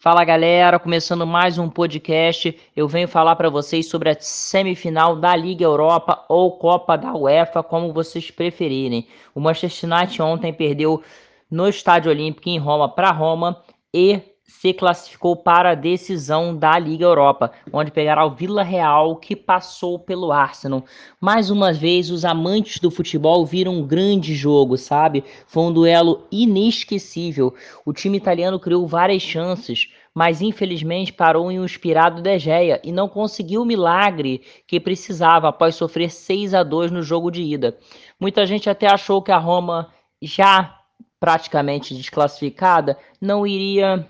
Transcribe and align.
Fala 0.00 0.22
galera, 0.22 0.78
começando 0.78 1.26
mais 1.26 1.58
um 1.58 1.68
podcast, 1.68 2.56
eu 2.76 2.86
venho 2.86 3.08
falar 3.08 3.34
para 3.34 3.50
vocês 3.50 3.88
sobre 3.88 4.10
a 4.10 4.16
semifinal 4.20 5.16
da 5.16 5.34
Liga 5.34 5.64
Europa 5.64 6.24
ou 6.28 6.56
Copa 6.56 6.96
da 6.96 7.12
UEFA, 7.14 7.64
como 7.64 7.92
vocês 7.92 8.30
preferirem. 8.30 9.08
O 9.34 9.40
Manchester 9.40 9.92
United 9.92 10.22
ontem 10.22 10.52
perdeu 10.52 11.02
no 11.50 11.68
Estádio 11.68 12.12
Olímpico 12.12 12.48
em 12.48 12.58
Roma 12.58 12.88
para 12.88 13.10
Roma 13.10 13.60
e 13.92 14.20
se 14.48 14.72
classificou 14.72 15.36
para 15.36 15.70
a 15.70 15.74
decisão 15.74 16.56
da 16.56 16.78
Liga 16.78 17.04
Europa, 17.04 17.52
onde 17.70 17.92
pegará 17.92 18.24
o 18.24 18.34
Vila 18.34 18.62
Real, 18.62 19.14
que 19.16 19.36
passou 19.36 19.98
pelo 19.98 20.32
Arsenal. 20.32 20.84
Mais 21.20 21.50
uma 21.50 21.70
vez, 21.70 22.10
os 22.10 22.24
amantes 22.24 22.80
do 22.80 22.90
futebol 22.90 23.44
viram 23.44 23.74
um 23.74 23.86
grande 23.86 24.34
jogo, 24.34 24.78
sabe? 24.78 25.22
Foi 25.46 25.64
um 25.64 25.72
duelo 25.72 26.26
inesquecível. 26.32 27.54
O 27.84 27.92
time 27.92 28.16
italiano 28.16 28.58
criou 28.58 28.86
várias 28.86 29.22
chances, 29.22 29.92
mas 30.14 30.40
infelizmente 30.40 31.12
parou 31.12 31.52
em 31.52 31.60
um 31.60 31.64
inspirado 31.64 32.22
De 32.22 32.38
Gea 32.38 32.80
e 32.82 32.90
não 32.90 33.06
conseguiu 33.06 33.62
o 33.62 33.66
milagre 33.66 34.40
que 34.66 34.80
precisava 34.80 35.50
após 35.50 35.74
sofrer 35.74 36.10
6 36.10 36.54
a 36.54 36.62
2 36.62 36.90
no 36.90 37.02
jogo 37.02 37.30
de 37.30 37.42
ida. 37.42 37.76
Muita 38.18 38.46
gente 38.46 38.70
até 38.70 38.86
achou 38.90 39.20
que 39.20 39.30
a 39.30 39.38
Roma 39.38 39.92
já 40.22 40.74
praticamente 41.20 41.94
desclassificada 41.94 42.96
não 43.20 43.46
iria 43.46 44.08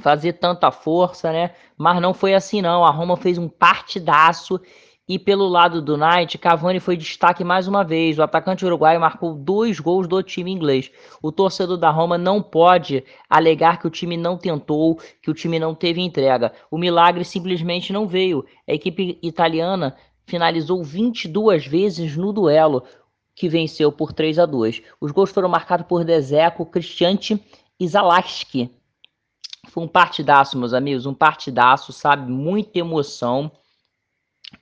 fazer 0.00 0.34
tanta 0.34 0.70
força, 0.70 1.32
né? 1.32 1.52
Mas 1.76 2.00
não 2.00 2.14
foi 2.14 2.34
assim 2.34 2.62
não. 2.62 2.84
A 2.84 2.90
Roma 2.90 3.16
fez 3.16 3.38
um 3.38 3.48
partidaço 3.48 4.60
e 5.08 5.18
pelo 5.18 5.48
lado 5.48 5.80
do 5.80 5.96
Knight, 5.96 6.36
Cavani 6.36 6.78
foi 6.78 6.94
destaque 6.94 7.42
mais 7.42 7.66
uma 7.66 7.82
vez. 7.82 8.18
O 8.18 8.22
atacante 8.22 8.66
uruguaio 8.66 9.00
marcou 9.00 9.34
dois 9.34 9.80
gols 9.80 10.06
do 10.06 10.22
time 10.22 10.52
inglês. 10.52 10.90
O 11.22 11.32
torcedor 11.32 11.78
da 11.78 11.88
Roma 11.88 12.18
não 12.18 12.42
pode 12.42 13.02
alegar 13.28 13.80
que 13.80 13.86
o 13.86 13.90
time 13.90 14.18
não 14.18 14.36
tentou, 14.36 15.00
que 15.22 15.30
o 15.30 15.34
time 15.34 15.58
não 15.58 15.74
teve 15.74 16.02
entrega. 16.02 16.52
O 16.70 16.76
milagre 16.76 17.24
simplesmente 17.24 17.90
não 17.90 18.06
veio. 18.06 18.44
A 18.68 18.74
equipe 18.74 19.18
italiana 19.22 19.96
finalizou 20.26 20.84
22 20.84 21.66
vezes 21.66 22.14
no 22.14 22.30
duelo, 22.30 22.84
que 23.34 23.48
venceu 23.48 23.90
por 23.90 24.12
3 24.12 24.38
a 24.38 24.44
2. 24.44 24.82
Os 25.00 25.10
gols 25.10 25.30
foram 25.30 25.48
marcados 25.48 25.86
por 25.86 26.04
Dezeco, 26.04 26.66
Cristiante 26.66 27.42
e 27.80 27.88
Zalaski. 27.88 28.70
Foi 29.68 29.84
um 29.84 29.88
partidaço, 29.88 30.58
meus 30.58 30.72
amigos, 30.72 31.06
um 31.06 31.14
partidaço, 31.14 31.92
sabe? 31.92 32.30
Muita 32.30 32.78
emoção. 32.78 33.50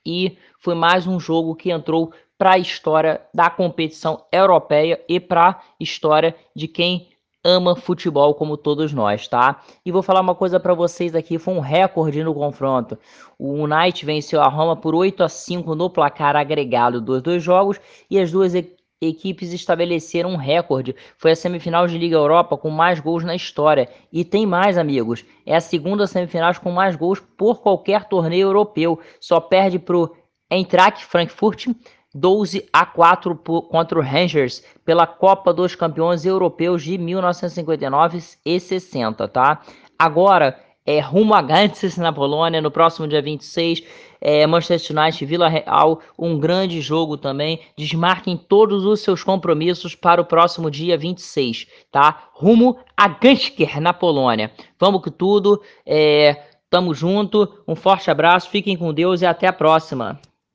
E 0.05 0.37
foi 0.59 0.75
mais 0.75 1.07
um 1.07 1.19
jogo 1.19 1.55
que 1.55 1.71
entrou 1.71 2.12
para 2.37 2.55
a 2.55 2.59
história 2.59 3.23
da 3.33 3.49
competição 3.49 4.25
europeia 4.31 5.03
e 5.09 5.19
para 5.19 5.51
a 5.51 5.61
história 5.81 6.34
de 6.55 6.69
quem 6.69 7.09
ama 7.47 7.77
futebol 7.77 8.34
como 8.34 8.57
todos 8.57 8.93
nós, 8.93 9.29
tá? 9.29 9.62
E 9.84 9.93
vou 9.93 10.03
falar 10.03 10.21
uma 10.21 10.34
coisa 10.34 10.59
para 10.59 10.75
vocês 10.75 11.15
aqui, 11.15 11.39
foi 11.39 11.55
um 11.55 11.61
recorde 11.61 12.25
no 12.25 12.34
confronto. 12.34 12.99
O 13.39 13.53
United 13.62 14.05
venceu 14.05 14.43
a 14.43 14.49
Roma 14.49 14.75
por 14.75 14.97
8 14.97 15.23
a 15.23 15.29
5 15.29 15.77
no 15.77 15.89
placar 15.89 16.34
agregado 16.34 17.01
dos 17.01 17.23
dois 17.23 17.43
jogos 17.43 17.81
e 18.11 18.19
as 18.19 18.33
duas 18.33 18.53
equipes 18.53 18.76
estabeleceram 19.03 20.31
um 20.31 20.37
recorde. 20.37 20.97
Foi 21.19 21.33
a 21.33 21.37
semifinal 21.37 21.87
de 21.87 21.99
Liga 21.99 22.17
Europa 22.17 22.57
com 22.57 22.71
mais 22.71 22.99
gols 22.99 23.25
na 23.25 23.35
história. 23.35 23.89
E 24.11 24.25
tem 24.25 24.47
mais, 24.47 24.79
amigos. 24.79 25.25
É 25.45 25.55
a 25.55 25.61
segunda 25.61 26.07
semifinal 26.07 26.53
com 26.63 26.71
mais 26.71 26.97
gols 26.97 27.21
por 27.21 27.61
qualquer 27.61 28.05
torneio 28.09 28.49
europeu. 28.49 28.99
Só 29.21 29.39
perde 29.39 29.79
pro 29.79 30.17
Eintracht 30.51 31.05
Frankfurt 31.05 31.67
12 32.15 32.67
a 32.73 32.87
4 32.87 33.37
contra 33.69 33.99
o 33.99 34.03
Rangers 34.03 34.65
pela 34.85 35.07
Copa 35.07 35.53
dos 35.53 35.75
Campeões 35.75 36.25
Europeus 36.25 36.83
de 36.83 36.97
1959 36.97 38.23
e 38.45 38.59
60, 38.59 39.29
tá? 39.29 39.61
Agora 39.99 40.59
é 40.87 41.01
rumo 41.01 41.34
a 41.34 41.42
Gantz 41.42 41.97
na 41.97 42.12
Polônia 42.12 42.61
no 42.62 42.70
próximo 42.70 43.09
dia 43.09 43.20
26 43.20 43.83
é, 44.20 44.47
Manchester 44.47 44.97
United, 44.97 45.25
Vila 45.25 45.48
Real, 45.48 46.01
um 46.19 46.39
grande 46.39 46.81
jogo 46.81 47.16
também. 47.16 47.61
Desmarquem 47.77 48.37
todos 48.37 48.84
os 48.84 49.00
seus 49.00 49.22
compromissos 49.22 49.94
para 49.94 50.21
o 50.21 50.25
próximo 50.25 50.71
dia 50.71 50.97
26, 50.97 51.66
tá? 51.91 52.28
Rumo 52.33 52.78
a 52.97 53.09
Gansker, 53.09 53.81
na 53.81 53.93
Polônia. 53.93 54.50
Vamos 54.78 55.03
com 55.03 55.11
tudo. 55.11 55.61
É, 55.84 56.43
tamo 56.71 56.94
junto. 56.94 57.62
Um 57.66 57.75
forte 57.75 58.11
abraço, 58.11 58.50
fiquem 58.50 58.77
com 58.77 58.93
Deus 58.93 59.22
e 59.22 59.27
até 59.27 59.47
a 59.47 59.53
próxima. 59.53 60.19